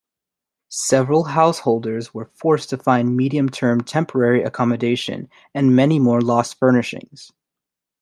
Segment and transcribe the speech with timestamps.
[0.71, 7.31] Several householders were forced to find medium-term temporary accommodation, and many more lost furnishings.